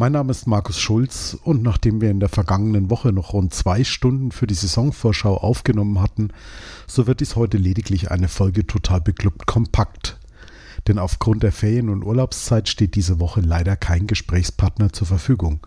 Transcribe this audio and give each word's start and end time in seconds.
Mein 0.00 0.12
Name 0.12 0.30
ist 0.30 0.46
Markus 0.46 0.78
Schulz 0.78 1.36
und 1.42 1.64
nachdem 1.64 2.00
wir 2.00 2.08
in 2.08 2.20
der 2.20 2.28
vergangenen 2.28 2.88
Woche 2.88 3.12
noch 3.12 3.32
rund 3.32 3.52
zwei 3.52 3.82
Stunden 3.82 4.30
für 4.30 4.46
die 4.46 4.54
Saisonvorschau 4.54 5.36
aufgenommen 5.36 6.00
hatten, 6.00 6.28
so 6.86 7.08
wird 7.08 7.18
dies 7.18 7.34
heute 7.34 7.58
lediglich 7.58 8.08
eine 8.12 8.28
Folge 8.28 8.64
total 8.64 9.00
beklubbt 9.00 9.46
kompakt. 9.46 10.20
Denn 10.86 11.00
aufgrund 11.00 11.42
der 11.42 11.50
Ferien- 11.50 11.88
und 11.88 12.04
Urlaubszeit 12.04 12.68
steht 12.68 12.94
diese 12.94 13.18
Woche 13.18 13.40
leider 13.40 13.74
kein 13.74 14.06
Gesprächspartner 14.06 14.92
zur 14.92 15.08
Verfügung. 15.08 15.66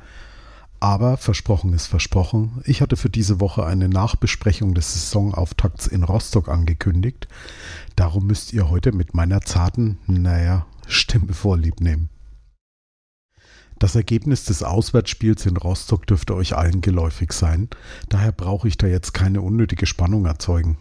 Aber 0.80 1.18
versprochen 1.18 1.74
ist 1.74 1.88
versprochen, 1.88 2.62
ich 2.64 2.82
hatte 2.82 2.96
für 2.96 3.10
diese 3.10 3.42
Woche 3.42 3.66
eine 3.66 3.90
Nachbesprechung 3.90 4.74
des 4.74 4.94
Saisonauftakts 4.94 5.88
in 5.88 6.04
Rostock 6.04 6.48
angekündigt. 6.48 7.28
Darum 7.98 8.28
müsst 8.28 8.54
ihr 8.54 8.70
heute 8.70 8.94
mit 8.94 9.14
meiner 9.14 9.42
zarten, 9.42 9.98
naja, 10.08 10.68
Stimme 10.88 11.34
vorlieb 11.34 11.82
nehmen. 11.82 12.08
Das 13.82 13.96
Ergebnis 13.96 14.44
des 14.44 14.62
Auswärtsspiels 14.62 15.48
in 15.48 15.58
Rostock 15.58 16.06
dürfte 16.06 16.36
euch 16.36 16.56
allen 16.56 16.82
geläufig 16.82 17.34
sein, 17.34 17.68
daher 18.10 18.32
brauche 18.32 18.68
ich 18.68 18.78
da 18.78 18.86
jetzt 18.86 19.12
keine 19.16 19.42
unnötige 19.42 19.88
Spannung 19.88 20.28
erzeugen. 20.28 20.78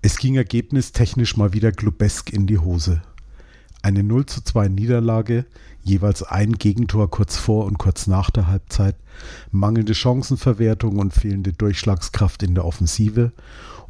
Es 0.00 0.18
ging 0.18 0.36
ergebnistechnisch 0.36 1.36
mal 1.36 1.52
wieder 1.52 1.72
glubesk 1.72 2.32
in 2.32 2.46
die 2.46 2.58
Hose. 2.58 3.02
Eine 3.82 4.04
0 4.04 4.24
zu 4.26 4.40
2 4.40 4.68
Niederlage, 4.68 5.46
jeweils 5.82 6.22
ein 6.22 6.52
Gegentor 6.52 7.10
kurz 7.10 7.36
vor 7.36 7.64
und 7.64 7.78
kurz 7.78 8.06
nach 8.06 8.30
der 8.30 8.46
Halbzeit, 8.46 8.94
mangelnde 9.50 9.96
Chancenverwertung 9.96 10.96
und 10.96 11.12
fehlende 11.12 11.52
Durchschlagskraft 11.52 12.44
in 12.44 12.54
der 12.54 12.66
Offensive 12.66 13.32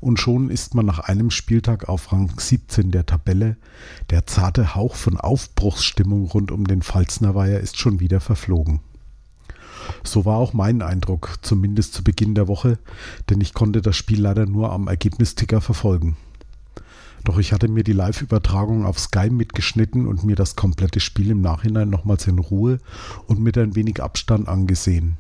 und 0.01 0.19
schon 0.19 0.51
ist 0.51 0.75
man 0.75 0.87
nach 0.87 0.99
einem 0.99 1.31
Spieltag 1.31 1.89
auf 1.89 2.13
Rang 2.13 2.33
17 2.37 2.91
der 2.91 3.07
Tabelle. 3.07 3.57
Der 4.09 4.27
zarte 4.27 4.75
Hauch 4.75 4.97
von 4.97 5.19
Aufbruchsstimmung 5.19 6.27
rund 6.27 6.51
um 6.51 6.67
den 6.67 6.83
Pfalzner 6.83 7.35
Weiher 7.35 7.61
ist 7.61 7.79
schon 7.79 8.01
wieder 8.01 8.21
verflogen. 8.21 8.81
So 10.03 10.25
war 10.25 10.37
auch 10.37 10.53
mein 10.53 10.83
Eindruck, 10.83 11.39
zumindest 11.43 11.95
zu 11.95 12.05
Beginn 12.05 12.35
der 12.35 12.49
Woche, 12.49 12.79
denn 13.29 13.41
ich 13.41 13.55
konnte 13.55 13.83
das 13.83 13.97
Spiel 13.97 14.21
leider 14.21 14.47
nur 14.47 14.73
am 14.73 14.89
Ergebnisticker 14.89 15.61
verfolgen. 15.61 16.17
Doch 17.25 17.39
ich 17.39 17.53
hatte 17.53 17.69
mir 17.69 17.85
die 17.85 17.93
Live-Übertragung 17.93 18.87
auf 18.87 18.99
Sky 18.99 19.29
mitgeschnitten 19.29 20.07
und 20.07 20.25
mir 20.25 20.37
das 20.37 20.57
komplette 20.57 21.01
Spiel 21.01 21.31
im 21.31 21.43
Nachhinein 21.43 21.91
nochmals 21.91 22.27
in 22.27 22.39
Ruhe 22.39 22.79
und 23.27 23.41
mit 23.41 23.59
ein 23.59 23.75
wenig 23.75 24.03
Abstand 24.03 24.49
angesehen. 24.49 25.19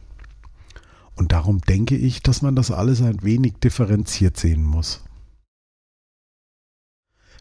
Und 1.17 1.33
darum 1.33 1.61
denke 1.61 1.97
ich, 1.97 2.23
dass 2.23 2.43
man 2.43 2.57
das 2.57 2.71
alles 2.71 3.03
ein 3.03 3.23
wenig 3.23 3.55
differenziert 3.63 4.37
sehen 4.37 4.63
muss. 4.63 5.05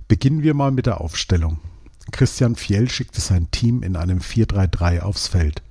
Beginnen 0.08 0.44
wir 0.44 0.54
mal 0.54 0.72
mit 0.72 0.86
der 0.86 1.02
Aufstellung. 1.02 1.60
Christian 2.12 2.56
Fjell 2.56 2.90
schickte 2.90 3.22
sein 3.22 3.52
Team 3.52 3.84
in 3.84 3.96
einem 3.96 4.20
4-3-3 4.20 5.02
aufs 5.02 5.28
Feld. 5.28 5.62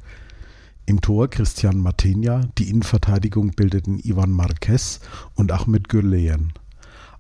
Im 0.87 1.01
Tor 1.01 1.29
Christian 1.29 1.79
Martinja, 1.79 2.49
die 2.57 2.71
Innenverteidigung 2.71 3.51
bildeten 3.51 3.99
Ivan 3.99 4.31
Marquez 4.31 5.01
und 5.35 5.53
Ahmed 5.53 5.89
Gürleyen. 5.89 6.55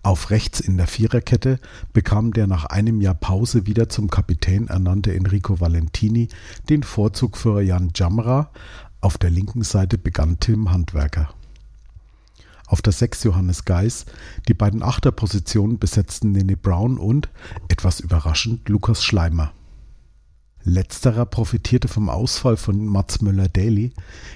Auf 0.03 0.31
rechts 0.31 0.61
in 0.61 0.77
der 0.79 0.87
Viererkette 0.87 1.59
bekam 1.93 2.33
der 2.33 2.47
nach 2.47 2.65
einem 2.65 3.01
Jahr 3.01 3.15
Pause 3.15 3.67
wieder 3.67 3.89
zum 3.89 4.09
Kapitän 4.09 4.69
ernannte 4.69 5.13
Enrico 5.13 5.61
Valentini 5.61 6.29
den 6.71 6.83
Vorzug 6.83 7.37
für 7.37 7.61
Jan 7.61 7.91
Jamra, 7.95 8.51
auf 9.01 9.19
der 9.19 9.31
linken 9.31 9.63
Seite 9.63 9.99
begann 9.99 10.41
Tim 10.41 10.71
Handwerker. 10.71 11.31
Auf 12.67 12.83
der 12.83 12.93
6 12.93 13.25
Johannes 13.25 13.65
Geis, 13.65 14.05
die 14.47 14.55
beiden 14.55 14.83
Achterpositionen 14.83 15.79
besetzten 15.79 16.33
Nene 16.33 16.57
Brown 16.57 16.99
und, 16.99 17.31
etwas 17.69 18.01
überraschend, 18.01 18.69
Lukas 18.69 19.03
Schleimer. 19.03 19.53
Letzterer 20.65 21.25
profitierte 21.25 21.89
vom 21.89 22.11
Ausfall 22.11 22.59
von 22.59 22.85
Mats 22.85 23.23
Möller-Daly, 23.23 23.95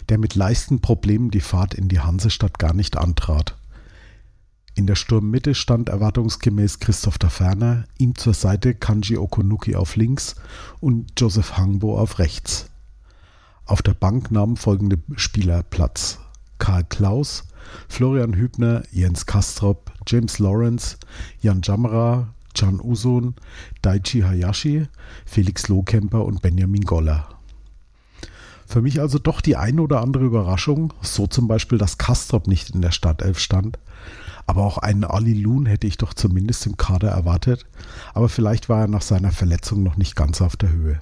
der 0.09 0.19
mit 0.19 0.35
Leistenproblemen 0.35 1.31
die 1.31 1.41
Fahrt 1.41 1.75
in 1.75 1.89
die 1.89 2.01
Hansestadt 2.01 2.59
gar 2.59 2.73
nicht 2.73 2.97
antrat. 2.97 3.59
In 4.75 4.87
der 4.87 4.95
Sturmmitte 4.95 5.55
stand 5.55 5.91
erwartungsgemäß 5.91 6.79
Christoph 6.79 7.19
Ferner, 7.29 7.85
ihm 7.99 8.15
zur 8.15 8.33
Seite 8.33 8.75
Kanji 8.75 9.19
Okunuki 9.19 9.77
auf 9.77 9.97
links 9.97 10.37
und 10.81 11.13
Joseph 11.19 11.59
Hangbo 11.59 11.99
auf 11.99 12.19
rechts. 12.19 12.72
Auf 13.73 13.81
der 13.81 13.95
Bank 13.95 14.31
nahmen 14.31 14.59
folgende 14.59 14.99
Spieler 15.17 15.63
Platz: 15.63 16.19
Karl 16.59 16.85
Klaus, 16.85 17.45
Florian 17.89 18.35
Hübner, 18.35 18.83
Jens 18.93 19.25
Kastrop, 19.25 19.91
James 20.07 20.39
Lawrence, 20.39 20.99
Jan 21.41 21.63
Jamra, 21.63 22.35
Can 22.55 22.83
Usun, 22.83 23.35
Daichi 23.81 24.21
Hayashi, 24.21 24.89
Felix 25.25 25.69
Lohkemper 25.69 26.23
und 26.27 26.43
Benjamin 26.43 26.83
Goller. 26.83 27.27
Für 28.67 28.83
mich 28.83 29.01
also 29.01 29.19
doch 29.19 29.41
die 29.41 29.57
eine 29.57 29.81
oder 29.81 30.03
andere 30.03 30.27
Überraschung, 30.27 30.93
so 31.01 31.27
zum 31.27 31.49
Beispiel, 31.49 31.79
dass 31.79 31.97
Kastrop 31.97 32.49
nicht 32.49 32.75
in 32.75 32.83
der 32.83 32.93
Startelf 32.93 33.39
stand. 33.39 33.79
Aber 34.47 34.65
auch 34.65 34.77
einen 34.77 35.05
Ali 35.05 35.33
Loon 35.33 35.65
hätte 35.65 35.87
ich 35.87 35.97
doch 35.97 36.13
zumindest 36.13 36.67
im 36.67 36.77
Kader 36.77 37.09
erwartet. 37.09 37.65
Aber 38.13 38.29
vielleicht 38.29 38.69
war 38.69 38.83
er 38.83 38.89
nach 38.89 39.01
seiner 39.01 39.33
Verletzung 39.33 39.83
noch 39.83 39.97
nicht 39.97 40.15
ganz 40.15 40.43
auf 40.43 40.59
der 40.59 40.73
Höhe. 40.73 41.01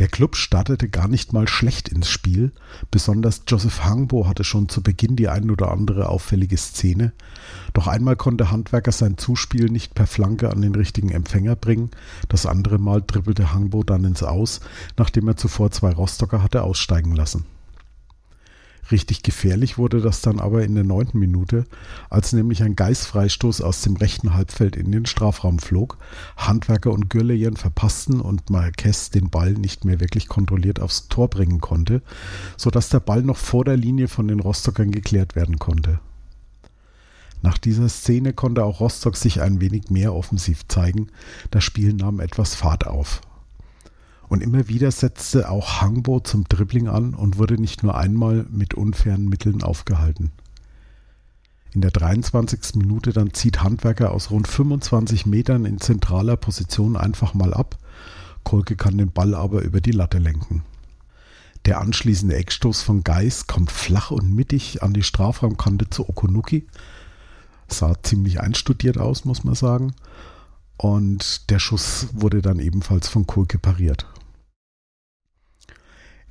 Der 0.00 0.08
Klub 0.08 0.34
startete 0.34 0.88
gar 0.88 1.06
nicht 1.06 1.32
mal 1.32 1.46
schlecht 1.46 1.88
ins 1.88 2.08
Spiel. 2.08 2.50
Besonders 2.90 3.42
Joseph 3.46 3.84
Hangbo 3.84 4.26
hatte 4.26 4.42
schon 4.42 4.68
zu 4.68 4.82
Beginn 4.82 5.14
die 5.14 5.28
ein 5.28 5.50
oder 5.50 5.70
andere 5.70 6.08
auffällige 6.08 6.56
Szene. 6.56 7.12
Doch 7.74 7.86
einmal 7.86 8.16
konnte 8.16 8.50
Handwerker 8.50 8.90
sein 8.90 9.18
Zuspiel 9.18 9.66
nicht 9.66 9.94
per 9.94 10.08
Flanke 10.08 10.50
an 10.50 10.62
den 10.62 10.74
richtigen 10.74 11.10
Empfänger 11.10 11.54
bringen. 11.54 11.90
Das 12.28 12.44
andere 12.44 12.78
Mal 12.78 13.02
dribbelte 13.06 13.54
Hangbo 13.54 13.84
dann 13.84 14.04
ins 14.04 14.24
Aus, 14.24 14.60
nachdem 14.96 15.28
er 15.28 15.36
zuvor 15.36 15.70
zwei 15.70 15.92
Rostocker 15.92 16.42
hatte 16.42 16.62
aussteigen 16.62 17.14
lassen. 17.14 17.44
Richtig 18.90 19.22
gefährlich 19.22 19.78
wurde 19.78 20.00
das 20.00 20.20
dann 20.20 20.40
aber 20.40 20.62
in 20.62 20.74
der 20.74 20.84
neunten 20.84 21.18
Minute, 21.18 21.64
als 22.10 22.32
nämlich 22.32 22.62
ein 22.62 22.76
Geißfreistoß 22.76 23.62
aus 23.62 23.80
dem 23.80 23.96
rechten 23.96 24.34
Halbfeld 24.34 24.76
in 24.76 24.92
den 24.92 25.06
Strafraum 25.06 25.58
flog. 25.58 25.98
Handwerker 26.36 26.92
und 26.92 27.08
Gürleyen 27.08 27.56
verpassten 27.56 28.20
und 28.20 28.50
Marquez 28.50 29.10
den 29.10 29.30
Ball 29.30 29.52
nicht 29.52 29.84
mehr 29.84 30.00
wirklich 30.00 30.28
kontrolliert 30.28 30.80
aufs 30.80 31.08
Tor 31.08 31.28
bringen 31.28 31.60
konnte, 31.60 32.02
sodass 32.56 32.90
der 32.90 33.00
Ball 33.00 33.22
noch 33.22 33.38
vor 33.38 33.64
der 33.64 33.76
Linie 33.76 34.08
von 34.08 34.28
den 34.28 34.40
Rostockern 34.40 34.90
geklärt 34.90 35.34
werden 35.34 35.58
konnte. 35.58 36.00
Nach 37.40 37.58
dieser 37.58 37.88
Szene 37.88 38.32
konnte 38.32 38.64
auch 38.64 38.80
Rostock 38.80 39.16
sich 39.16 39.42
ein 39.42 39.60
wenig 39.60 39.90
mehr 39.90 40.14
offensiv 40.14 40.66
zeigen. 40.68 41.08
Das 41.50 41.62
Spiel 41.62 41.92
nahm 41.92 42.20
etwas 42.20 42.54
Fahrt 42.54 42.86
auf. 42.86 43.20
Und 44.28 44.42
immer 44.42 44.68
wieder 44.68 44.90
setzte 44.90 45.50
auch 45.50 45.80
Hangbo 45.80 46.20
zum 46.20 46.44
Dribbling 46.44 46.88
an 46.88 47.14
und 47.14 47.38
wurde 47.38 47.60
nicht 47.60 47.82
nur 47.82 47.96
einmal 47.96 48.46
mit 48.50 48.74
unfairen 48.74 49.28
Mitteln 49.28 49.62
aufgehalten. 49.62 50.32
In 51.72 51.80
der 51.80 51.90
23. 51.90 52.76
Minute 52.76 53.12
dann 53.12 53.34
zieht 53.34 53.62
Handwerker 53.62 54.12
aus 54.12 54.30
rund 54.30 54.46
25 54.46 55.26
Metern 55.26 55.64
in 55.64 55.80
zentraler 55.80 56.36
Position 56.36 56.96
einfach 56.96 57.34
mal 57.34 57.52
ab. 57.52 57.76
Kolke 58.44 58.76
kann 58.76 58.96
den 58.96 59.10
Ball 59.10 59.34
aber 59.34 59.62
über 59.62 59.80
die 59.80 59.90
Latte 59.90 60.18
lenken. 60.18 60.62
Der 61.64 61.80
anschließende 61.80 62.36
Eckstoß 62.36 62.82
von 62.82 63.02
Geis 63.04 63.46
kommt 63.46 63.72
flach 63.72 64.10
und 64.10 64.32
mittig 64.32 64.82
an 64.82 64.92
die 64.92 65.02
Strafraumkante 65.02 65.90
zu 65.90 66.08
Okunuki. 66.08 66.66
Sah 67.68 67.94
ziemlich 68.02 68.40
einstudiert 68.40 68.98
aus, 68.98 69.24
muss 69.24 69.44
man 69.44 69.54
sagen. 69.54 69.94
Und 70.76 71.50
der 71.50 71.58
Schuss 71.58 72.08
wurde 72.12 72.42
dann 72.42 72.58
ebenfalls 72.58 73.08
von 73.08 73.26
Kulke 73.26 73.58
pariert. 73.58 74.06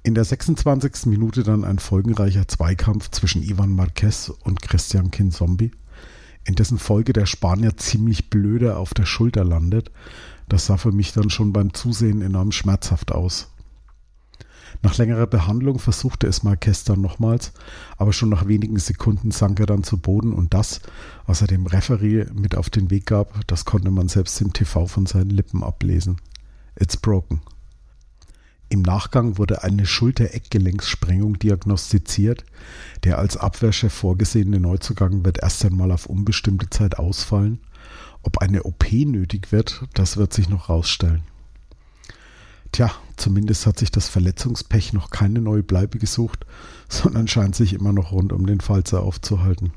In 0.05 0.15
der 0.15 0.25
26. 0.25 1.05
Minute 1.05 1.43
dann 1.43 1.63
ein 1.63 1.79
folgenreicher 1.79 2.45
Zweikampf 2.45 3.09
zwischen 3.11 3.41
Ivan 3.41 3.73
Marquez 3.73 4.29
und 4.43 4.61
Christian 4.61 5.11
Kinzombie, 5.11 5.71
in 6.43 6.55
dessen 6.55 6.77
Folge 6.77 7.13
der 7.13 7.25
Spanier 7.25 7.77
ziemlich 7.77 8.29
blöde 8.29 8.75
auf 8.75 8.93
der 8.93 9.05
Schulter 9.05 9.45
landet. 9.45 9.91
Das 10.49 10.65
sah 10.65 10.75
für 10.75 10.91
mich 10.91 11.13
dann 11.13 11.29
schon 11.29 11.53
beim 11.53 11.73
Zusehen 11.73 12.21
enorm 12.21 12.51
schmerzhaft 12.51 13.13
aus. 13.13 13.52
Nach 14.83 14.97
längerer 14.97 15.27
Behandlung 15.27 15.79
versuchte 15.79 16.27
es 16.27 16.41
dann 16.83 16.99
nochmals, 16.99 17.53
aber 17.95 18.11
schon 18.11 18.27
nach 18.27 18.49
wenigen 18.49 18.77
Sekunden 18.77 19.31
sank 19.31 19.61
er 19.61 19.65
dann 19.65 19.85
zu 19.85 19.97
Boden 19.97 20.33
und 20.33 20.53
das, 20.53 20.81
was 21.25 21.39
er 21.39 21.47
dem 21.47 21.65
Referee 21.65 22.25
mit 22.33 22.55
auf 22.57 22.69
den 22.69 22.91
Weg 22.91 23.05
gab, 23.05 23.47
das 23.47 23.63
konnte 23.63 23.91
man 23.91 24.09
selbst 24.09 24.41
im 24.41 24.51
TV 24.51 24.85
von 24.85 25.05
seinen 25.05 25.29
Lippen 25.29 25.63
ablesen. 25.63 26.17
It's 26.77 26.97
broken. 26.97 27.41
Im 28.67 28.81
Nachgang 28.81 29.37
wurde 29.37 29.63
eine 29.63 29.85
Schulter-Eckgelenkssprengung 29.85 31.39
diagnostiziert. 31.39 32.43
Der 33.05 33.19
als 33.19 33.37
Abwehrchef 33.37 33.93
vorgesehene 33.93 34.59
Neuzugang 34.59 35.23
wird 35.23 35.41
erst 35.41 35.63
einmal 35.63 35.93
auf 35.93 36.07
unbestimmte 36.07 36.69
Zeit 36.69 36.99
ausfallen. 36.99 37.61
Ob 38.21 38.39
eine 38.39 38.63
OP 38.63 38.91
nötig 38.91 39.53
wird, 39.53 39.85
das 39.93 40.17
wird 40.17 40.33
sich 40.33 40.49
noch 40.49 40.67
rausstellen. 40.67 41.23
Tja, 42.73 42.91
zumindest 43.17 43.65
hat 43.65 43.79
sich 43.79 43.91
das 43.91 44.09
Verletzungspech 44.09 44.93
noch 44.93 45.09
keine 45.09 45.41
neue 45.41 45.63
Bleibe 45.63 45.99
gesucht, 45.99 46.45
sondern 46.89 47.27
scheint 47.27 47.55
sich 47.55 47.73
immer 47.73 47.93
noch 47.93 48.11
rund 48.11 48.33
um 48.33 48.45
den 48.45 48.61
Falzer 48.61 49.01
aufzuhalten. 49.01 49.73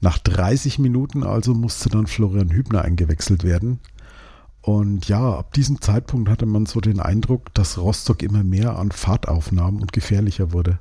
Nach 0.00 0.18
30 0.18 0.78
Minuten 0.78 1.22
also 1.22 1.54
musste 1.54 1.88
dann 1.88 2.06
Florian 2.06 2.50
Hübner 2.50 2.82
eingewechselt 2.82 3.44
werden. 3.44 3.80
Und 4.60 5.08
ja, 5.08 5.38
ab 5.38 5.54
diesem 5.54 5.80
Zeitpunkt 5.80 6.28
hatte 6.28 6.44
man 6.44 6.66
so 6.66 6.80
den 6.80 7.00
Eindruck, 7.00 7.54
dass 7.54 7.78
Rostock 7.78 8.22
immer 8.22 8.42
mehr 8.42 8.78
an 8.78 8.90
Fahrt 8.90 9.28
aufnahm 9.28 9.76
und 9.76 9.92
gefährlicher 9.92 10.52
wurde. 10.52 10.80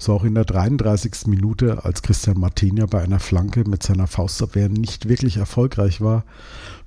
So 0.00 0.12
auch 0.14 0.22
in 0.22 0.34
der 0.34 0.44
33. 0.44 1.26
Minute, 1.26 1.84
als 1.84 2.02
Christian 2.02 2.38
Martinia 2.38 2.86
bei 2.86 3.02
einer 3.02 3.18
Flanke 3.18 3.68
mit 3.68 3.82
seiner 3.82 4.06
Faustabwehr 4.06 4.68
nicht 4.68 5.08
wirklich 5.08 5.38
erfolgreich 5.38 6.00
war. 6.00 6.24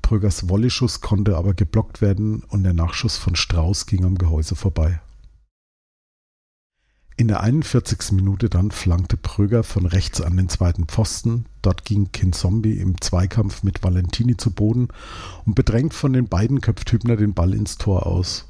Prögers 0.02 0.48
Wolleschuss 0.48 1.02
konnte 1.02 1.36
aber 1.36 1.54
geblockt 1.54 2.02
werden 2.02 2.44
und 2.48 2.63
der 2.63 2.74
Nachschuss 2.74 3.18
von 3.18 3.36
Strauß 3.36 3.86
ging 3.86 4.06
am 4.06 4.18
Gehäuse 4.18 4.56
vorbei. 4.56 5.02
In 7.18 7.28
der 7.28 7.42
41. 7.42 8.13
Minute 8.13 8.50
dann 8.50 8.72
flankte 8.72 9.18
Pröger 9.18 9.63
von 9.63 9.86
rechts 9.86 10.22
an 10.22 10.38
den 10.38 10.50
zweiten 10.50 10.86
Pfosten. 10.86 11.46
Dort 11.62 11.86
ging 11.86 12.12
Kinzombie 12.12 12.78
im 12.78 13.00
Zweikampf 13.00 13.62
mit 13.62 13.84
Valentini 13.84 14.38
zu 14.38 14.52
Boden 14.52 14.88
und 15.46 15.54
bedrängt 15.54 15.94
von 15.94 16.13
den 16.13 16.30
beiden 16.30 16.62
köpft 16.62 16.92
Hübner 16.92 17.18
den 17.18 17.34
Ball 17.34 17.54
ins 17.54 17.78
Tor 17.78 18.08
aus. 18.08 18.48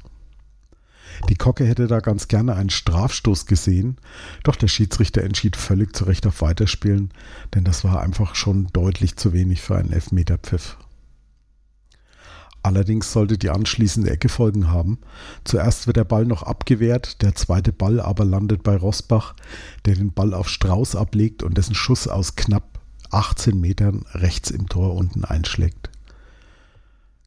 Die 1.28 1.36
Kocke 1.36 1.64
hätte 1.64 1.86
da 1.86 2.00
ganz 2.00 2.28
gerne 2.28 2.54
einen 2.54 2.70
Strafstoß 2.70 3.46
gesehen, 3.46 3.96
doch 4.42 4.56
der 4.56 4.68
Schiedsrichter 4.68 5.22
entschied 5.22 5.56
völlig 5.56 5.94
zu 5.94 6.04
Recht 6.04 6.26
auf 6.26 6.42
Weiterspielen, 6.42 7.12
denn 7.54 7.64
das 7.64 7.84
war 7.84 8.00
einfach 8.00 8.34
schon 8.34 8.68
deutlich 8.72 9.16
zu 9.16 9.32
wenig 9.32 9.60
für 9.62 9.76
einen 9.76 9.92
Elfmeterpfiff. 9.92 10.76
Allerdings 12.62 13.12
sollte 13.12 13.38
die 13.38 13.50
anschließende 13.50 14.10
Ecke 14.10 14.28
Folgen 14.28 14.70
haben. 14.70 14.98
Zuerst 15.42 15.88
wird 15.88 15.96
der 15.96 16.04
Ball 16.04 16.24
noch 16.24 16.44
abgewehrt, 16.44 17.20
der 17.22 17.34
zweite 17.34 17.72
Ball 17.72 18.00
aber 18.00 18.24
landet 18.24 18.62
bei 18.62 18.76
Rosbach, 18.76 19.34
der 19.84 19.96
den 19.96 20.12
Ball 20.12 20.32
auf 20.32 20.48
Strauß 20.48 20.94
ablegt 20.94 21.42
und 21.42 21.58
dessen 21.58 21.74
Schuss 21.74 22.06
aus 22.06 22.36
knapp 22.36 22.78
18 23.10 23.60
Metern 23.60 24.04
rechts 24.12 24.50
im 24.50 24.68
Tor 24.68 24.94
unten 24.94 25.24
einschlägt. 25.24 25.90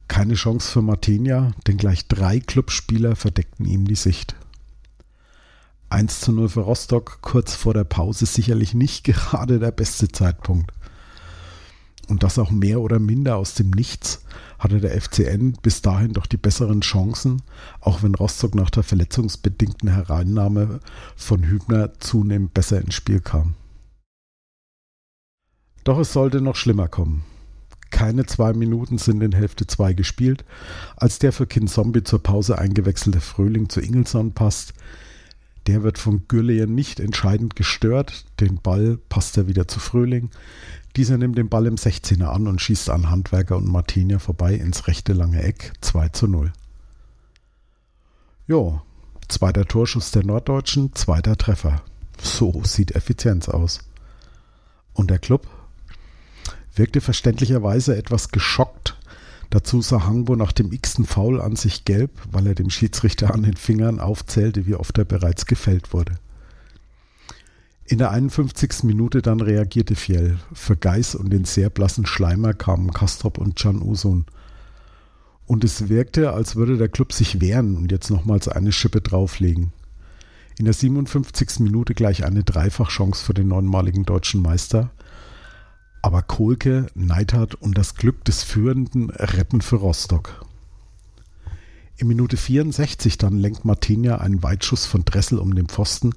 Keine 0.07 0.35
Chance 0.35 0.71
für 0.71 0.81
Martinia, 0.81 1.51
denn 1.67 1.77
gleich 1.77 2.07
drei 2.07 2.39
Clubspieler 2.39 3.15
verdeckten 3.15 3.65
ihm 3.65 3.85
die 3.85 3.95
Sicht. 3.95 4.35
1 5.89 6.21
zu 6.21 6.31
0 6.31 6.49
für 6.49 6.61
Rostock, 6.61 7.19
kurz 7.21 7.55
vor 7.55 7.73
der 7.73 7.83
Pause 7.83 8.25
sicherlich 8.25 8.73
nicht 8.73 9.03
gerade 9.05 9.59
der 9.59 9.71
beste 9.71 10.07
Zeitpunkt. 10.07 10.71
Und 12.07 12.21
das 12.21 12.37
auch 12.37 12.51
mehr 12.51 12.81
oder 12.81 12.99
minder 12.99 13.35
aus 13.35 13.55
dem 13.55 13.71
Nichts 13.71 14.23
hatte 14.59 14.79
der 14.79 14.99
FCN 14.99 15.57
bis 15.63 15.81
dahin 15.81 16.13
doch 16.13 16.27
die 16.27 16.37
besseren 16.37 16.81
Chancen, 16.81 17.41
auch 17.81 18.03
wenn 18.03 18.13
Rostock 18.13 18.53
nach 18.53 18.69
der 18.69 18.83
verletzungsbedingten 18.83 19.89
Hereinnahme 19.89 20.81
von 21.15 21.43
Hübner 21.43 21.99
zunehmend 21.99 22.53
besser 22.53 22.79
ins 22.79 22.93
Spiel 22.93 23.21
kam. 23.21 23.55
Doch 25.83 25.97
es 25.97 26.13
sollte 26.13 26.41
noch 26.41 26.55
schlimmer 26.55 26.87
kommen 26.87 27.23
keine 27.95 28.25
zwei 28.25 28.51
Minuten 28.51 28.97
sind 28.97 29.23
in 29.23 29.31
Hälfte 29.31 29.67
2 29.67 29.93
gespielt, 29.93 30.43
als 30.97 31.17
der 31.17 31.31
für 31.31 31.47
Kinzombie 31.47 32.03
zur 32.03 32.21
Pause 32.21 32.57
eingewechselte 32.59 33.21
Fröhling 33.21 33.69
zu 33.69 33.79
Ingelsson 33.79 34.33
passt. 34.33 34.73
Der 35.65 35.81
wird 35.81 35.97
von 35.97 36.27
Gürleyen 36.27 36.75
nicht 36.75 36.99
entscheidend 36.99 37.55
gestört. 37.55 38.25
Den 38.41 38.57
Ball 38.61 38.97
passt 39.07 39.37
er 39.37 39.47
wieder 39.47 39.69
zu 39.69 39.79
Fröhling. 39.79 40.29
Dieser 40.97 41.17
nimmt 41.17 41.37
den 41.37 41.47
Ball 41.47 41.67
im 41.67 41.77
16er 41.77 42.25
an 42.25 42.47
und 42.47 42.59
schießt 42.59 42.89
an 42.89 43.09
Handwerker 43.09 43.55
und 43.55 43.71
Martinia 43.71 44.19
vorbei 44.19 44.55
ins 44.55 44.87
rechte 44.87 45.13
lange 45.13 45.41
Eck 45.41 45.71
2 45.79 46.09
zu 46.09 46.27
0. 46.27 46.51
Jo, 48.45 48.81
zweiter 49.29 49.63
Torschuss 49.63 50.11
der 50.11 50.25
Norddeutschen, 50.25 50.93
zweiter 50.95 51.37
Treffer. 51.37 51.81
So 52.21 52.61
sieht 52.65 52.93
Effizienz 52.93 53.47
aus. 53.47 53.79
Und 54.91 55.09
der 55.09 55.19
Club 55.19 55.47
wirkte 56.77 57.01
verständlicherweise 57.01 57.95
etwas 57.95 58.29
geschockt. 58.29 58.97
Dazu 59.49 59.81
sah 59.81 60.05
Hangbo 60.05 60.35
nach 60.35 60.51
dem 60.51 60.71
x-ten 60.71 61.05
Foul 61.05 61.39
an 61.39 61.55
sich 61.55 61.85
gelb, 61.85 62.11
weil 62.31 62.47
er 62.47 62.55
dem 62.55 62.69
Schiedsrichter 62.69 63.33
an 63.33 63.43
den 63.43 63.55
Fingern 63.55 63.99
aufzählte, 63.99 64.65
wie 64.65 64.75
oft 64.75 64.97
er 64.97 65.05
bereits 65.05 65.45
gefällt 65.45 65.93
wurde. 65.93 66.17
In 67.85 67.99
der 67.99 68.11
51. 68.11 68.83
Minute 68.83 69.21
dann 69.21 69.41
reagierte 69.41 69.95
Fjell. 69.95 70.39
Für 70.53 70.75
Geis 70.75 71.13
und 71.13 71.31
den 71.31 71.45
sehr 71.45 71.69
blassen 71.69 72.07
Schleimer 72.07 72.53
kamen 72.53 72.91
Kastrop 72.91 73.37
und 73.37 73.55
Can 73.55 73.81
Usun. 73.81 74.25
Und 75.45 75.63
es 75.63 75.87
wirkte, 75.87 76.33
als 76.33 76.55
würde 76.55 76.77
der 76.77 76.89
Club 76.89 77.13
sich 77.13 77.39
wehren 77.39 77.77
und 77.77 77.91
jetzt 77.91 78.09
nochmals 78.09 78.47
eine 78.47 78.71
Schippe 78.71 79.01
drauflegen. 79.01 79.71
In 80.57 80.65
der 80.65 80.73
57. 80.73 81.59
Minute 81.59 81.93
gleich 81.93 82.25
eine 82.25 82.43
Dreifachchance 82.43 83.23
für 83.23 83.35
den 83.35 83.49
neunmaligen 83.49 84.03
deutschen 84.03 84.41
Meister– 84.41 84.89
aber 86.05 86.21
Kohlke, 86.21 86.85
Neidhardt 86.93 87.55
und 87.55 87.75
das 87.79 87.95
Glück 87.95 88.23
des 88.25 88.43
Führenden 88.43 89.09
retten 89.09 89.61
für 89.61 89.77
Rostock. 89.77 90.45
In 91.97 92.07
Minute 92.07 92.37
64 92.37 93.17
dann 93.17 93.39
lenkt 93.39 93.65
Martinia 93.65 94.19
einen 94.19 94.43
Weitschuss 94.43 94.85
von 94.85 95.03
Dressel 95.03 95.39
um 95.39 95.55
den 95.55 95.67
Pfosten 95.67 96.13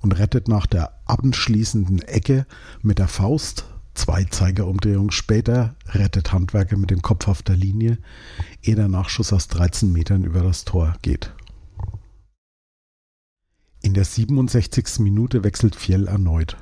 und 0.00 0.18
rettet 0.18 0.48
nach 0.48 0.66
der 0.66 0.92
abschließenden 1.04 2.02
Ecke 2.02 2.46
mit 2.82 2.98
der 2.98 3.06
Faust. 3.06 3.66
Zwei 3.94 4.24
Zeigerumdrehungen 4.24 5.12
später 5.12 5.76
rettet 5.86 6.32
Handwerker 6.32 6.76
mit 6.76 6.90
dem 6.90 7.02
Kopf 7.02 7.28
auf 7.28 7.44
der 7.44 7.56
Linie, 7.56 7.98
ehe 8.62 8.74
der 8.74 8.88
Nachschuss 8.88 9.32
aus 9.32 9.46
13 9.46 9.92
Metern 9.92 10.24
über 10.24 10.42
das 10.42 10.64
Tor 10.64 10.96
geht. 11.00 11.32
In 13.82 13.94
der 13.94 14.04
67. 14.04 14.98
Minute 14.98 15.44
wechselt 15.44 15.76
Fjell 15.76 16.08
erneut. 16.08 16.56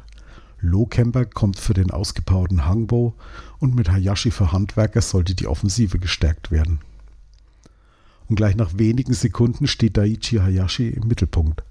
Lohkemper 0.61 1.27
kommt 1.27 1.59
für 1.59 1.75
den 1.75 1.91
ausgepowerten 1.91 2.67
Hangbo 2.67 3.15
und 3.59 3.75
mit 3.75 3.91
Hayashi 3.91 4.31
für 4.31 4.53
Handwerker 4.53 5.03
sollte 5.03 5.35
die 5.35 5.47
Offensive 5.47 5.99
gestärkt 5.99 6.51
werden. 6.51 6.81
Und 8.29 8.37
gleich 8.37 8.57
nach 8.57 8.77
wenigen 8.77 9.13
Sekunden 9.13 9.67
steht 9.67 9.97
Daichi 9.97 10.39
Hayashi 10.39 10.89
im 10.89 11.07
Mittelpunkt. 11.07 11.63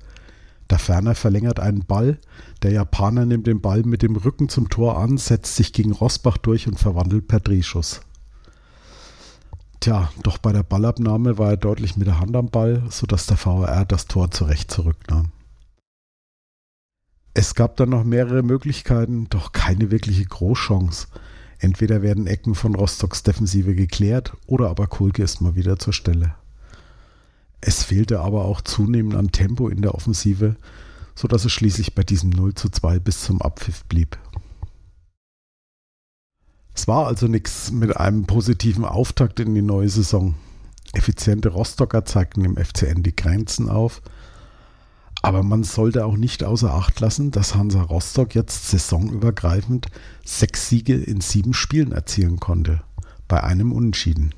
Der 0.70 0.80
Ferner 0.80 1.14
verlängert 1.14 1.60
einen 1.60 1.86
Ball, 1.86 2.18
der 2.64 2.72
Japaner 2.72 3.26
nimmt 3.26 3.46
den 3.46 3.62
Ball 3.62 3.84
mit 3.84 4.02
dem 4.02 4.16
Rücken 4.16 4.50
zum 4.50 4.70
Tor 4.70 4.98
an, 4.98 5.18
setzt 5.18 5.56
sich 5.56 5.74
gegen 5.74 5.92
Rosbach 5.92 6.38
durch 6.38 6.68
und 6.68 6.80
verwandelt 6.80 7.27
per 7.27 7.39
Drehschuss. 7.39 8.01
Tja, 9.80 10.10
doch 10.24 10.39
bei 10.39 10.51
der 10.51 10.63
Ballabnahme 10.63 11.38
war 11.38 11.51
er 11.51 11.58
deutlich 11.58 11.98
mit 11.98 12.08
der 12.08 12.20
Hand 12.20 12.36
am 12.36 12.50
Ball, 12.50 12.82
sodass 12.89 13.27
der 13.27 13.38
VAR 13.38 13.86
das 13.86 14.08
Tor 14.08 14.32
zurecht 14.32 14.72
zurücknahm. 14.72 15.32
Es 17.38 17.54
gab 17.54 17.75
dann 17.75 17.89
noch 17.89 18.06
mehrere 18.06 18.44
Möglichkeiten, 18.44 19.27
doch 19.30 19.51
keine 19.51 19.92
wirkliche 19.92 20.24
Großchance. 20.24 21.08
Entweder 21.60 22.01
werden 22.01 22.27
Ecken 22.27 22.56
von 22.56 22.75
Rostocks 22.75 23.24
Defensive 23.24 23.75
geklärt 23.75 24.32
oder 24.48 24.70
aber 24.70 24.88
Kulke 24.88 25.22
ist 25.22 25.42
mal 25.42 25.54
wieder 25.54 25.77
zur 25.77 25.92
Stelle. 25.92 26.36
Es 27.60 27.84
fehlte 27.84 28.22
aber 28.22 28.46
auch 28.46 28.62
zunehmend 28.62 29.15
an 29.15 29.34
Tempo 29.34 29.68
in 29.68 29.82
der 29.82 29.96
Offensive, 29.96 30.56
sodass 31.13 31.44
es 31.44 31.51
schließlich 31.51 31.94
bei 31.94 32.04
diesem 32.04 32.30
0 32.30 32.54
zu 32.54 32.70
2 32.70 33.00
bis 33.00 33.24
zum 33.24 33.42
Abpfiff 33.42 33.84
blieb. 33.84 34.18
Es 36.74 36.88
war 36.88 37.06
also 37.06 37.27
nichts 37.27 37.70
mit 37.70 37.98
einem 37.98 38.25
positiven 38.27 38.86
Auftakt 38.86 39.42
in 39.42 39.54
die 39.54 39.62
neue 39.62 39.89
Saison. 39.89 40.36
Effiziente 40.94 41.50
Rostocker 41.50 42.06
zeigten 42.06 42.46
im 42.46 42.56
FCN 42.56 43.04
die 43.04 43.15
Grenzen 43.15 43.68
auf– 43.70 44.01
aber 45.25 45.41
man 45.41 45.63
sollte 45.63 46.05
auch 46.05 46.17
nicht 46.17 46.44
außer 46.44 46.72
Acht 46.72 47.00
lassen, 47.00 47.32
dass 47.32 47.55
Hansa 47.55 47.82
Rostock 47.82 48.36
jetzt 48.36 48.70
saisonübergreifend 48.70 49.88
sechs 50.24 50.70
Siege 50.70 50.94
in 50.94 51.20
sieben 51.20 51.55
Spielen 51.55 51.91
erzielen 51.91 52.39
konnte. 52.39 52.84
Bei 53.27 53.44
einem 53.44 53.72
Unentschieden. 53.72 54.36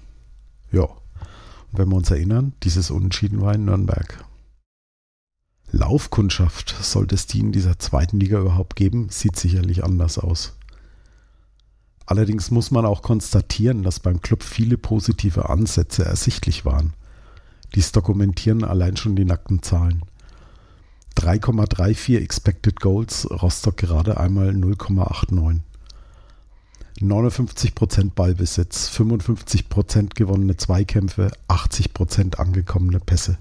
Ja. 0.71 0.83
Und 0.83 1.79
wenn 1.79 1.89
wir 1.89 1.97
uns 1.97 2.09
erinnern, 2.09 2.53
dieses 2.63 2.89
Unentschieden 2.89 3.41
war 3.41 3.53
in 3.53 3.65
Nürnberg. 3.65 4.23
Laufkundschaft, 5.71 6.73
sollte 6.81 7.15
es 7.15 7.27
die 7.27 7.41
in 7.41 7.51
dieser 7.51 7.77
zweiten 7.79 8.21
Liga 8.21 8.39
überhaupt 8.39 8.77
geben, 8.77 9.09
sieht 9.09 9.35
sicherlich 9.35 9.83
anders 9.83 10.17
aus. 10.17 10.53
Allerdings 12.05 12.49
muss 12.49 12.71
man 12.71 12.85
auch 12.85 13.01
konstatieren, 13.01 13.83
dass 13.83 13.99
beim 13.99 14.21
Club 14.21 14.41
viele 14.41 14.77
positive 14.77 15.49
Ansätze 15.49 16.05
ersichtlich 16.05 16.63
waren. 16.63 16.93
Dies 17.75 17.91
dokumentieren 17.91 18.63
allein 18.63 18.95
schon 18.95 19.17
die 19.17 19.25
nackten 19.25 19.61
Zahlen. 19.61 20.03
3,34 21.17 22.19
Expected 22.19 22.79
Goals, 22.79 23.27
Rostock 23.31 23.77
gerade 23.77 24.17
einmal 24.17 24.49
0,89. 24.49 25.61
59% 26.99 28.11
Ballbesitz, 28.13 28.89
55% 28.89 30.13
gewonnene 30.13 30.57
Zweikämpfe, 30.57 31.31
80% 31.47 32.35
angekommene 32.35 32.99
Pässe. 32.99 33.39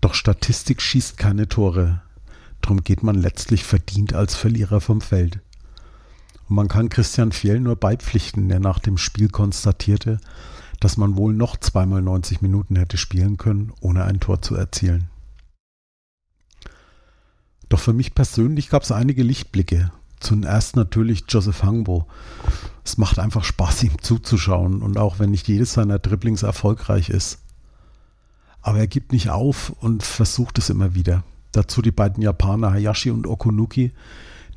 Doch 0.00 0.14
Statistik 0.14 0.80
schießt 0.80 1.18
keine 1.18 1.48
Tore. 1.48 2.00
Drum 2.62 2.82
geht 2.82 3.02
man 3.02 3.16
letztlich 3.16 3.64
verdient 3.64 4.14
als 4.14 4.34
Verlierer 4.34 4.80
vom 4.80 5.02
Feld. 5.02 5.40
Und 6.48 6.56
man 6.56 6.68
kann 6.68 6.88
Christian 6.88 7.32
Fjell 7.32 7.60
nur 7.60 7.76
beipflichten, 7.76 8.48
der 8.48 8.60
nach 8.60 8.78
dem 8.78 8.96
Spiel 8.96 9.28
konstatierte, 9.28 10.18
dass 10.80 10.96
man 10.96 11.16
wohl 11.16 11.34
noch 11.34 11.58
zweimal 11.58 12.00
90 12.00 12.40
Minuten 12.40 12.76
hätte 12.76 12.96
spielen 12.96 13.36
können, 13.36 13.72
ohne 13.80 14.04
ein 14.04 14.20
Tor 14.20 14.40
zu 14.40 14.54
erzielen. 14.54 15.10
Doch 17.68 17.80
für 17.80 17.92
mich 17.92 18.14
persönlich 18.14 18.68
gab 18.68 18.82
es 18.82 18.92
einige 18.92 19.22
Lichtblicke. 19.22 19.90
Zuerst 20.20 20.76
natürlich 20.76 21.24
Joseph 21.28 21.62
Hangbo. 21.62 22.06
Es 22.84 22.98
macht 22.98 23.18
einfach 23.18 23.44
Spaß, 23.44 23.82
ihm 23.84 24.00
zuzuschauen 24.00 24.82
und 24.82 24.98
auch 24.98 25.18
wenn 25.18 25.30
nicht 25.30 25.48
jedes 25.48 25.74
seiner 25.74 25.98
Dribblings 25.98 26.42
erfolgreich 26.42 27.10
ist. 27.10 27.38
Aber 28.62 28.78
er 28.78 28.86
gibt 28.86 29.12
nicht 29.12 29.30
auf 29.30 29.70
und 29.80 30.02
versucht 30.02 30.58
es 30.58 30.70
immer 30.70 30.94
wieder. 30.94 31.24
Dazu 31.52 31.82
die 31.82 31.92
beiden 31.92 32.22
Japaner 32.22 32.72
Hayashi 32.72 33.10
und 33.10 33.26
Okunuki, 33.26 33.92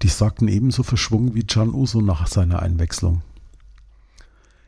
die 0.01 0.07
sagten 0.07 0.47
ebenso 0.47 0.83
verschwungen 0.83 1.35
wie 1.35 1.43
Can 1.43 1.73
Uso 1.73 2.01
nach 2.01 2.27
seiner 2.27 2.61
Einwechslung. 2.61 3.21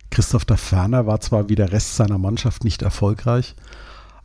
Christoph 0.10 0.46
der 0.46 0.58
Ferner 0.58 1.06
war 1.06 1.22
zwar 1.22 1.50
wie 1.50 1.56
der 1.56 1.72
Rest 1.72 1.96
seiner 1.96 2.18
Mannschaft 2.18 2.64
nicht 2.64 2.82
erfolgreich, 2.82 3.56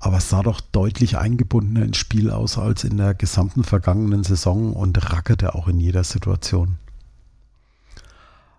aber 0.05 0.21
sah 0.21 0.43
doch 0.43 0.61
deutlich 0.61 1.17
eingebundener 1.17 1.83
ins 1.83 1.97
Spiel 1.97 2.31
aus 2.31 2.59
als 2.59 2.85
in 2.85 2.99
der 2.99 3.15
gesamten 3.15 3.65
vergangenen 3.65 4.23
Saison 4.23 4.75
und 4.75 5.11
rackerte 5.11 5.55
auch 5.55 5.67
in 5.67 5.81
jeder 5.81 6.05
Situation. 6.05 6.77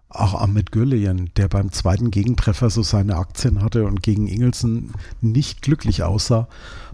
Auch 0.09 0.33
Ahmed 0.41 0.71
Gürleyen, 0.71 1.29
der 1.37 1.47
beim 1.47 1.71
zweiten 1.71 2.09
Gegentreffer 2.09 2.71
so 2.71 2.81
seine 2.81 3.17
Aktien 3.17 3.61
hatte 3.61 3.85
und 3.85 4.01
gegen 4.01 4.27
Ingelsen 4.27 4.93
nicht 5.21 5.61
glücklich 5.61 6.01
aussah, 6.01 6.47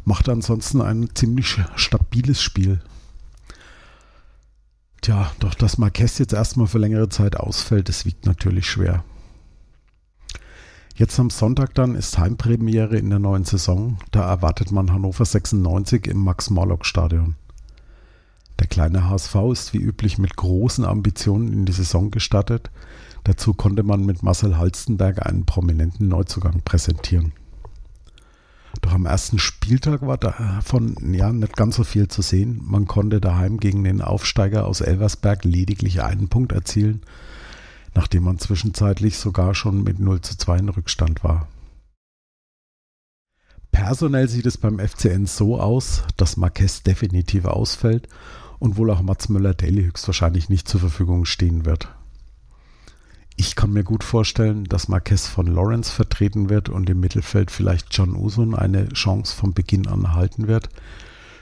machte 0.04 0.34
ansonsten 0.34 0.82
ein 0.82 1.12
ziemlich 1.14 1.58
stabiles 1.78 2.42
Spiel. 2.42 2.82
Tja, 5.00 5.32
doch 5.40 5.54
dass 5.54 5.78
Marquez 5.78 6.18
jetzt 6.18 6.34
erstmal 6.34 6.68
für 6.68 6.78
längere 6.78 7.08
Zeit 7.08 7.38
ausfällt, 7.38 7.88
das 7.88 8.04
wiegt 8.04 8.26
natürlich 8.26 8.70
schwer. 8.70 9.06
Jetzt 11.02 11.20
am 11.20 11.32
Sonntag 11.32 11.74
dann 11.74 11.96
ist 11.96 12.20
Heimpremiere 12.20 12.96
in 12.96 13.10
der 13.10 13.18
neuen 13.18 13.44
Saison. 13.44 13.98
Da 14.12 14.30
erwartet 14.30 14.72
man 14.72 14.94
Hannover 14.94 15.26
96 15.26 16.06
im 16.06 16.20
Max-Morlock-Stadion. 16.20 17.34
Der 18.60 18.68
kleine 18.68 19.10
HSV 19.10 19.36
ist 19.52 19.74
wie 19.74 19.80
üblich 19.80 20.20
mit 20.20 20.36
großen 20.36 20.86
Ambitionen 20.86 21.52
in 21.54 21.66
die 21.66 21.72
Saison 21.72 22.12
gestartet. 22.12 22.70
Dazu 23.24 23.56
konnte 23.56 23.82
man 23.82 24.06
mit 24.06 24.22
Marcel 24.22 24.60
Halstenberg 24.60 25.26
einen 25.26 25.48
prominenten 25.48 26.08
Neuzugang 26.08 26.62
präsentieren. 26.64 27.32
Doch 28.82 28.94
am 28.94 29.08
ersten 29.08 29.40
Spieltag 29.40 30.06
war 30.06 30.20
davon 30.20 31.16
ja 31.16 31.34
nicht 31.34 31.58
ganz 31.58 31.78
so 31.78 31.84
viel 31.84 32.10
zu 32.10 32.22
sehen. 32.22 32.62
Man 32.64 32.86
konnte 32.86 33.20
daheim 33.20 33.60
gegen 33.60 33.84
den 33.84 34.04
Aufsteiger 34.04 34.68
aus 34.68 34.82
Elversberg 34.82 35.46
lediglich 35.46 36.04
einen 36.04 36.30
Punkt 36.30 36.52
erzielen 36.52 37.02
nachdem 37.94 38.24
man 38.24 38.40
zwischenzeitlich 38.40 39.18
sogar 39.18 39.56
schon 39.56 39.84
mit 39.84 40.00
0 40.00 40.22
zu 40.22 40.38
2 40.38 40.58
in 40.60 40.70
Rückstand 40.70 41.24
war. 41.24 41.48
Personell 43.72 44.28
sieht 44.28 44.46
es 44.46 44.58
beim 44.58 44.80
FCN 44.80 45.26
so 45.26 45.60
aus, 45.60 46.04
dass 46.18 46.38
Marquez 46.38 46.84
definitiv 46.84 47.46
ausfällt 47.46 48.08
und 48.60 48.78
wohl 48.78 48.92
auch 48.92 49.02
Mats 49.02 49.30
Müller-Daly 49.30 49.84
höchstwahrscheinlich 49.86 50.50
nicht 50.50 50.68
zur 50.68 50.82
Verfügung 50.82 51.26
stehen 51.26 51.66
wird. 51.66 51.90
Ich 53.38 53.56
kann 53.56 53.72
mir 53.72 53.84
gut 53.84 54.04
vorstellen, 54.04 54.66
dass 54.66 54.88
Marquez 54.88 55.26
von 55.28 55.48
Lawrence 55.48 55.92
vertreten 55.92 56.50
wird 56.50 56.70
und 56.70 56.90
im 56.90 57.00
Mittelfeld 57.00 57.50
vielleicht 57.50 57.88
John 57.92 58.16
Usun 58.16 58.54
eine 58.54 58.90
Chance 58.90 59.36
von 59.36 59.54
Beginn 59.54 59.88
an 59.88 60.04
erhalten 60.04 60.48
wird. 60.48 60.70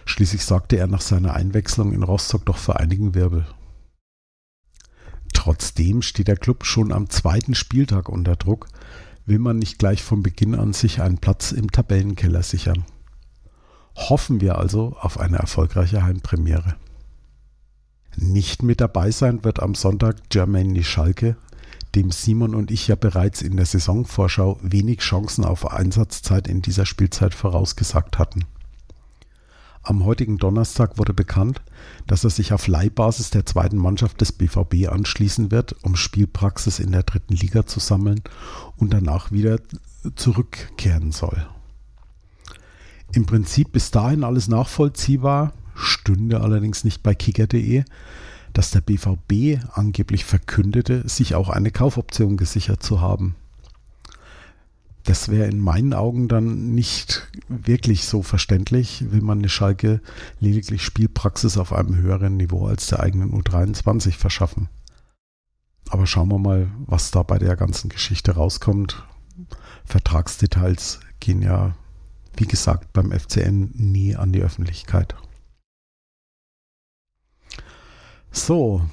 Schließlich 0.06 0.46
sorgte 0.46 0.78
er 0.78 0.88
nach 0.88 1.02
seiner 1.02 1.34
Einwechslung 1.34 1.94
in 1.94 2.04
Rostock 2.04 2.46
doch 2.46 2.58
für 2.58 2.80
einigen 2.80 3.16
Wirbel. 3.16 3.48
Trotzdem 5.40 6.02
steht 6.02 6.28
der 6.28 6.36
Club 6.36 6.66
schon 6.66 6.92
am 6.92 7.10
zweiten 7.10 7.56
Spieltag 7.56 8.10
unter 8.10 8.36
Druck, 8.36 8.68
will 9.26 9.40
man 9.40 9.58
nicht 9.58 9.80
gleich 9.80 10.04
von 10.04 10.22
Beginn 10.22 10.54
an 10.54 10.74
sich 10.74 11.02
einen 11.02 11.20
Platz 11.20 11.54
im 11.54 11.72
Tabellenkeller 11.72 12.44
sichern. 12.44 12.84
Hoffen 13.96 14.42
wir 14.42 14.58
also 14.58 14.98
auf 15.00 15.18
eine 15.18 15.38
erfolgreiche 15.38 16.04
Heimpremiere. 16.04 16.76
Nicht 18.18 18.64
mit 18.64 18.82
dabei 18.82 19.12
sein 19.12 19.46
wird 19.46 19.62
am 19.62 19.76
Sonntag 19.76 20.28
Germany 20.28 20.84
Schalke, 20.84 21.38
dem 21.96 22.12
Simon 22.12 22.54
und 22.54 22.70
ich 22.70 22.90
ja 22.90 22.96
bereits 22.96 23.42
in 23.42 23.56
der 23.56 23.66
Saisonvorschau 23.66 24.60
wenig 24.62 25.00
Chancen 25.00 25.46
auf 25.46 25.72
Einsatzzeit 25.72 26.50
in 26.50 26.62
dieser 26.62 26.86
Spielzeit 26.86 27.34
vorausgesagt 27.34 28.20
hatten. 28.20 28.44
Am 29.90 30.06
heutigen 30.06 30.38
Donnerstag 30.38 31.00
wurde 31.00 31.16
bekannt, 31.16 31.64
dass 32.06 32.24
er 32.24 32.30
sich 32.30 32.54
auf 32.54 32.68
Leihbasis 32.68 33.32
der 33.32 33.48
zweiten 33.48 33.78
Mannschaft 33.78 34.22
des 34.22 34.32
BVB 34.32 34.88
anschließen 34.88 35.50
wird, 35.50 35.78
um 35.82 35.96
Spielpraxis 35.96 36.78
in 36.78 36.92
der 36.92 37.02
dritten 37.02 37.34
Liga 37.34 37.66
zu 37.66 37.80
sammeln 37.80 38.22
und 38.78 38.94
danach 38.94 39.32
wieder 39.32 39.58
zurückkehren 40.16 41.12
soll. 41.12 41.44
Im 43.14 43.26
Prinzip 43.26 43.72
bis 43.72 43.90
dahin 43.90 44.24
alles 44.24 44.48
nachvollziehbar, 44.48 45.54
stünde 45.74 46.42
allerdings 46.42 46.84
nicht 46.84 47.02
bei 47.02 47.16
kicker.de, 47.16 47.84
dass 48.54 48.70
der 48.70 48.82
BVB 48.82 49.66
angeblich 49.74 50.24
verkündete, 50.24 51.10
sich 51.10 51.34
auch 51.34 51.50
eine 51.50 51.72
Kaufoption 51.72 52.38
gesichert 52.38 52.84
zu 52.84 53.02
haben 53.02 53.36
das 55.04 55.30
wäre 55.30 55.48
in 55.48 55.60
meinen 55.60 55.94
Augen 55.94 56.28
dann 56.28 56.74
nicht 56.74 57.30
wirklich 57.48 58.06
so 58.06 58.22
verständlich, 58.22 59.12
will 59.12 59.22
man 59.22 59.40
eine 59.40 59.50
Schalke 59.50 60.02
lediglich 60.40 60.84
Spielpraxis 60.84 61.58
auf 61.58 61.74
einem 61.74 61.96
höheren 61.96 62.38
Niveau 62.38 62.68
als 62.68 62.88
der 62.88 63.00
eigenen 63.00 63.34
U23 63.34 64.12
verschaffen. 64.12 64.70
Aber 65.90 66.06
schauen 66.06 66.30
wir 66.30 66.38
mal, 66.38 66.72
was 66.86 67.12
da 67.12 67.24
bei 67.24 67.40
der 67.40 67.56
ganzen 67.56 67.90
Geschichte 67.90 68.34
rauskommt. 68.34 69.04
Vertragsdetails 69.86 71.00
gehen 71.20 71.42
ja, 71.42 71.76
wie 72.36 72.46
gesagt, 72.46 72.94
beim 72.94 73.12
FCN 73.12 73.72
nie 73.74 74.16
an 74.16 74.32
die 74.32 74.42
Öffentlichkeit. 74.42 75.16
So, 78.32 78.84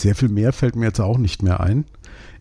sehr 0.00 0.14
viel 0.14 0.28
mehr 0.28 0.52
fällt 0.52 0.76
mir 0.76 0.86
jetzt 0.86 1.00
auch 1.00 1.18
nicht 1.18 1.42
mehr 1.42 1.60
ein. 1.60 1.84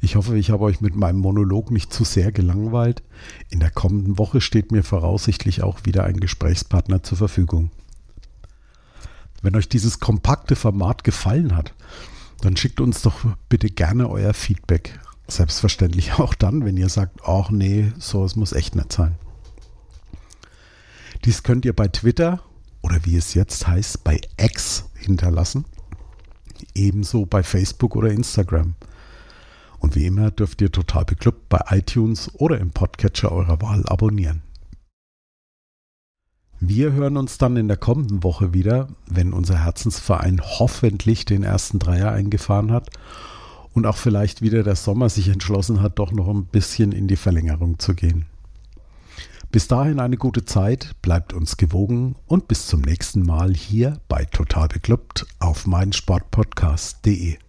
Ich 0.01 0.15
hoffe, 0.15 0.37
ich 0.37 0.51
habe 0.51 0.63
euch 0.63 0.81
mit 0.81 0.95
meinem 0.95 1.19
Monolog 1.19 1.71
nicht 1.71 1.91
zu 1.91 2.03
sehr 2.03 2.31
gelangweilt. 2.31 3.03
In 3.49 3.59
der 3.59 3.71
kommenden 3.71 4.17
Woche 4.17 4.41
steht 4.41 4.71
mir 4.71 4.83
voraussichtlich 4.83 5.63
auch 5.63 5.79
wieder 5.85 6.03
ein 6.03 6.19
Gesprächspartner 6.19 7.03
zur 7.03 7.17
Verfügung. 7.17 7.71
Wenn 9.41 9.55
euch 9.55 9.69
dieses 9.69 9.99
kompakte 9.99 10.55
Format 10.55 11.03
gefallen 11.03 11.55
hat, 11.55 11.73
dann 12.41 12.57
schickt 12.57 12.79
uns 12.79 13.01
doch 13.01 13.25
bitte 13.49 13.69
gerne 13.69 14.09
euer 14.09 14.33
Feedback. 14.33 14.99
Selbstverständlich 15.27 16.13
auch 16.13 16.33
dann, 16.33 16.63
wenn 16.63 16.77
ihr 16.77 16.89
sagt, 16.89 17.21
ach 17.25 17.49
nee, 17.49 17.91
so 17.97 18.23
es 18.23 18.35
muss 18.35 18.53
echt 18.53 18.75
nicht 18.75 18.93
sein. 18.93 19.15
Dies 21.25 21.43
könnt 21.43 21.65
ihr 21.65 21.75
bei 21.75 21.87
Twitter 21.87 22.41
oder 22.81 23.03
wie 23.03 23.17
es 23.17 23.33
jetzt 23.33 23.67
heißt, 23.67 24.03
bei 24.03 24.21
X 24.39 24.85
hinterlassen. 24.95 25.65
Ebenso 26.77 27.25
bei 27.25 27.43
Facebook 27.43 27.95
oder 27.95 28.11
Instagram. 28.11 28.75
Und 29.79 29.95
wie 29.95 30.05
immer 30.05 30.31
dürft 30.31 30.61
ihr 30.61 30.71
total 30.71 31.05
beklubbt 31.05 31.49
bei 31.49 31.61
iTunes 31.69 32.31
oder 32.35 32.59
im 32.59 32.71
Podcatcher 32.71 33.31
eurer 33.31 33.61
Wahl 33.61 33.83
abonnieren. 33.87 34.41
Wir 36.59 36.93
hören 36.93 37.17
uns 37.17 37.37
dann 37.37 37.55
in 37.55 37.67
der 37.67 37.77
kommenden 37.77 38.23
Woche 38.23 38.53
wieder, 38.53 38.87
wenn 39.05 39.33
unser 39.33 39.63
Herzensverein 39.63 40.41
hoffentlich 40.41 41.25
den 41.25 41.43
ersten 41.43 41.77
Dreier 41.77 42.11
eingefahren 42.11 42.71
hat 42.71 42.89
und 43.73 43.85
auch 43.85 43.97
vielleicht 43.97 44.41
wieder 44.41 44.63
der 44.63 44.75
Sommer 44.75 45.09
sich 45.09 45.27
entschlossen 45.27 45.81
hat, 45.81 45.99
doch 45.99 46.11
noch 46.11 46.27
ein 46.27 46.45
bisschen 46.45 46.91
in 46.93 47.07
die 47.07 47.15
Verlängerung 47.15 47.77
zu 47.77 47.93
gehen. 47.93 48.25
Bis 49.57 49.67
dahin 49.67 49.99
eine 49.99 50.17
gute 50.17 50.45
Zeit, 50.45 50.91
bleibt 51.01 51.33
uns 51.33 51.57
gewogen 51.57 52.15
und 52.27 52.47
bis 52.47 52.67
zum 52.67 52.81
nächsten 52.81 53.23
Mal 53.23 53.55
hier 53.55 53.99
bei 54.07 54.23
Total 54.23 54.67
Beklubbt 54.67 55.25
auf 55.39 55.65
meinsportpodcast.de. 55.65 57.39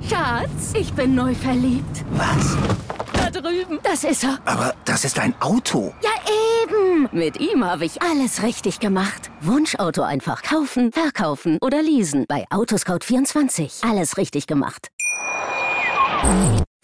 Schatz, 0.00 0.72
ich 0.74 0.92
bin 0.92 1.14
neu 1.14 1.36
verliebt. 1.36 2.04
Was? 2.14 2.56
Da 3.12 3.30
drüben. 3.30 3.78
Das 3.84 4.02
ist 4.02 4.24
er. 4.24 4.40
Aber 4.44 4.74
das 4.84 5.04
ist 5.04 5.20
ein 5.20 5.40
Auto. 5.40 5.94
Ja, 6.02 6.10
eben. 6.64 7.08
Mit 7.12 7.38
ihm 7.38 7.64
habe 7.64 7.84
ich 7.84 8.02
alles 8.02 8.42
richtig 8.42 8.80
gemacht. 8.80 9.30
Wunschauto 9.40 10.02
einfach 10.02 10.42
kaufen, 10.42 10.90
verkaufen 10.90 11.58
oder 11.60 11.80
leasen. 11.80 12.24
Bei 12.26 12.44
Autoscout24. 12.48 13.88
Alles 13.88 14.16
richtig 14.16 14.48
gemacht. 14.48 14.88